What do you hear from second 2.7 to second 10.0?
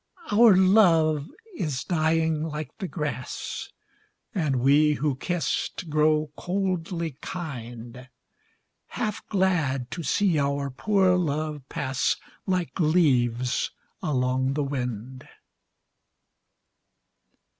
the grass, And we who kissed grow coldly kind, Half glad